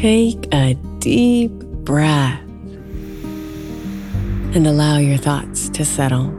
Take 0.00 0.48
a 0.54 0.72
deep 1.00 1.52
breath 1.84 2.40
and 4.54 4.66
allow 4.66 4.96
your 4.96 5.18
thoughts 5.18 5.68
to 5.68 5.84
settle. 5.84 6.32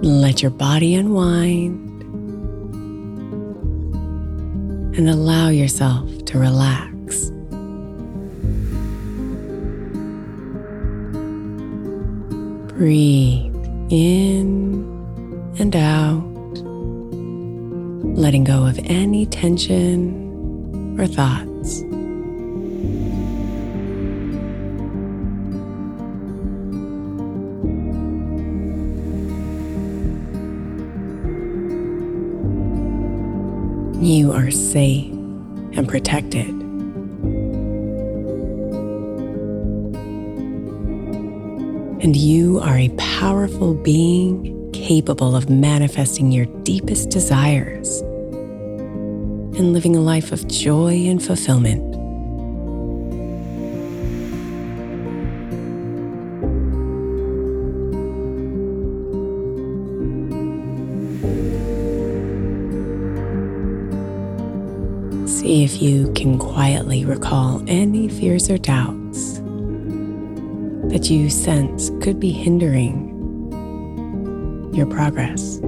Let 0.00 0.42
your 0.42 0.52
body 0.52 0.94
unwind 0.94 2.02
and 4.96 5.10
allow 5.10 5.48
yourself 5.48 6.24
to 6.26 6.38
relax. 6.38 7.32
Breathe 12.76 13.56
in 13.90 14.86
and 15.58 15.74
out 15.74 16.29
letting 18.20 18.44
go 18.44 18.66
of 18.66 18.78
any 18.84 19.24
tension 19.24 21.00
or 21.00 21.06
thoughts. 21.06 21.80
You 34.02 34.32
are 34.32 34.50
safe 34.50 35.10
and 35.76 35.88
protected. 35.88 36.48
And 42.02 42.16
you 42.16 42.60
are 42.60 42.76
a 42.76 42.90
powerful 42.98 43.74
being 43.74 44.70
capable 44.72 45.34
of 45.34 45.48
manifesting 45.48 46.32
your 46.32 46.46
deepest 46.64 47.08
desires 47.08 48.02
and 49.60 49.74
living 49.74 49.94
a 49.94 50.00
life 50.00 50.32
of 50.32 50.48
joy 50.48 50.94
and 51.06 51.22
fulfillment. 51.22 51.82
See 65.28 65.62
if 65.62 65.82
you 65.82 66.10
can 66.14 66.38
quietly 66.38 67.04
recall 67.04 67.62
any 67.66 68.08
fears 68.08 68.48
or 68.48 68.56
doubts 68.56 69.40
that 70.90 71.10
you 71.10 71.28
sense 71.28 71.90
could 72.00 72.18
be 72.18 72.30
hindering 72.30 73.10
your 74.72 74.86
progress. 74.86 75.60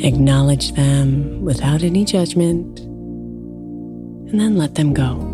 Acknowledge 0.00 0.72
them 0.72 1.42
without 1.42 1.82
any 1.82 2.04
judgment, 2.04 2.78
and 4.30 4.40
then 4.40 4.56
let 4.56 4.74
them 4.76 4.94
go. 4.94 5.24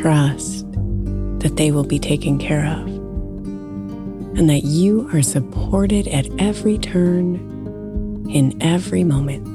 Trust 0.00 0.66
that 1.40 1.56
they 1.56 1.70
will 1.70 1.84
be 1.84 1.98
taken 1.98 2.38
care 2.38 2.66
of 2.66 2.86
and 4.36 4.50
that 4.50 4.64
you 4.64 5.08
are 5.12 5.22
supported 5.22 6.08
at 6.08 6.26
every 6.40 6.76
turn, 6.78 7.36
in 8.28 8.60
every 8.60 9.04
moment. 9.04 9.53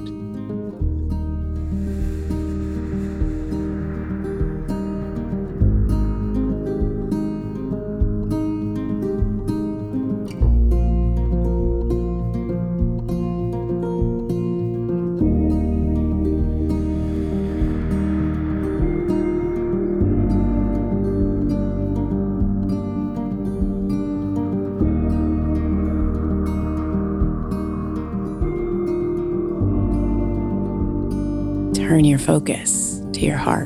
Turn 31.90 32.06
your 32.06 32.20
focus 32.20 33.02
to 33.14 33.22
your 33.22 33.36
heart. 33.36 33.66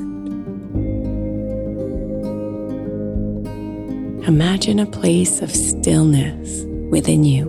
Imagine 4.26 4.80
a 4.80 4.86
place 4.86 5.42
of 5.42 5.52
stillness 5.52 6.64
within 6.90 7.26
you 7.26 7.48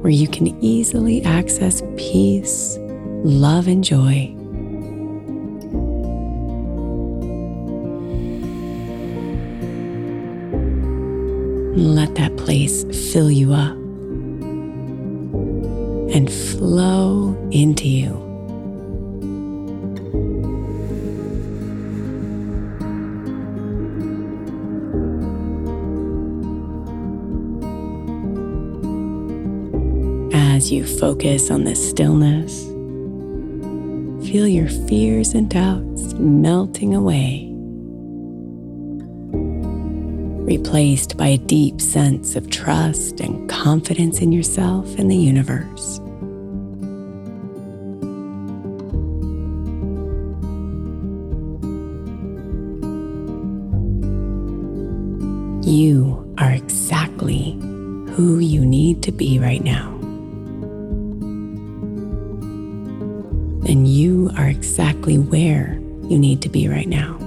where 0.00 0.10
you 0.10 0.26
can 0.26 0.48
easily 0.64 1.22
access 1.22 1.80
peace, 1.96 2.76
love, 3.22 3.68
and 3.68 3.84
joy. 3.84 4.34
Let 11.76 12.16
that 12.16 12.36
place 12.36 12.82
fill 13.12 13.30
you 13.30 13.52
up 13.52 13.76
and 16.12 16.28
flow 16.32 17.36
into 17.52 17.86
you. 17.86 18.31
You 30.72 30.86
focus 30.86 31.50
on 31.50 31.64
this 31.64 31.90
stillness, 31.90 32.64
feel 34.26 34.48
your 34.48 34.70
fears 34.88 35.34
and 35.34 35.50
doubts 35.50 36.14
melting 36.14 36.94
away, 36.94 37.46
replaced 40.46 41.18
by 41.18 41.26
a 41.26 41.36
deep 41.36 41.78
sense 41.78 42.36
of 42.36 42.48
trust 42.48 43.20
and 43.20 43.50
confidence 43.50 44.20
in 44.22 44.32
yourself 44.32 44.98
and 44.98 45.10
the 45.10 45.16
universe. 45.16 45.98
You 55.66 56.34
are 56.38 56.52
exactly 56.52 57.58
who 58.14 58.38
you 58.38 58.64
need 58.64 59.02
to 59.02 59.12
be 59.12 59.38
right 59.38 59.62
now. 59.62 60.01
And 63.72 63.88
you 63.88 64.30
are 64.36 64.48
exactly 64.48 65.16
where 65.16 65.80
you 66.02 66.18
need 66.18 66.42
to 66.42 66.50
be 66.50 66.68
right 66.68 66.86
now. 66.86 67.21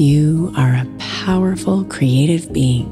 You 0.00 0.50
are 0.56 0.76
a 0.76 0.86
powerful 0.98 1.84
creative 1.84 2.50
being. 2.54 2.88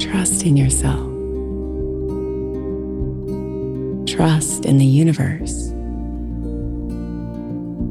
Trust 0.00 0.44
in 0.44 0.56
yourself. 0.56 1.06
Trust 4.08 4.64
in 4.64 4.78
the 4.78 4.84
universe. 4.84 5.68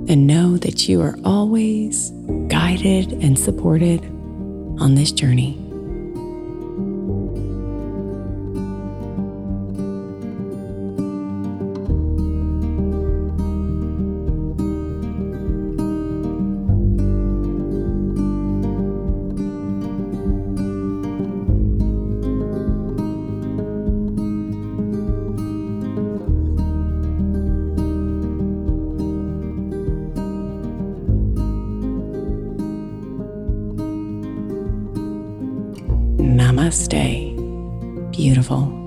And 0.10 0.28
know 0.28 0.58
that 0.58 0.90
you 0.90 1.02
are 1.02 1.18
always 1.24 2.10
guided 2.50 3.14
and 3.14 3.40
supported 3.40 4.04
on 4.82 4.96
this 4.96 5.14
journey. 5.14 5.69
Namaste, 36.60 37.32
beautiful. 38.12 38.79